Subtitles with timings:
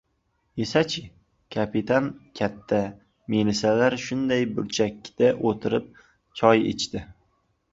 [0.63, 1.01] —Esa-chi,
[1.55, 2.07] kapitan
[2.39, 2.79] katta.
[3.33, 5.93] Melisalar shunday burchakda o‘tirib
[6.41, 7.05] choy ichdi.